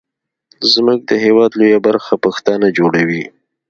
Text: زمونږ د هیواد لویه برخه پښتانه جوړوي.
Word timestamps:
زمونږ 0.71 0.99
د 1.09 1.11
هیواد 1.25 1.51
لویه 1.59 1.79
برخه 1.87 2.13
پښتانه 2.25 2.67
جوړوي. 2.77 3.23